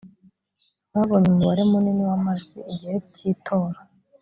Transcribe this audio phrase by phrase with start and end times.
[0.93, 3.79] babonye umubare munini w amajwi igihe cy itora